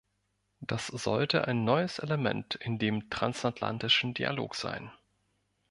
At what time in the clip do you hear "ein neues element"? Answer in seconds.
1.47-2.55